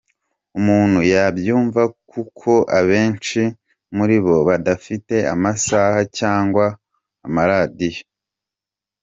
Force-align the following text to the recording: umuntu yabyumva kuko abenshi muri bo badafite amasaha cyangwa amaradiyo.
umuntu 0.59 0.99
yabyumva 1.13 1.81
kuko 2.11 2.51
abenshi 2.79 3.41
muri 3.95 4.15
bo 4.25 4.35
badafite 4.47 5.15
amasaha 5.33 5.99
cyangwa 6.17 6.65
amaradiyo. 7.25 8.03